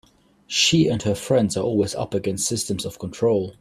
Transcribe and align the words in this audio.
She 0.47 0.87
and 0.87 0.99
her 1.03 1.13
friends 1.13 1.55
are 1.55 1.59
always 1.63 1.93
up 1.93 2.15
against 2.15 2.47
systems 2.47 2.85
of 2.85 2.97
control. 2.97 3.53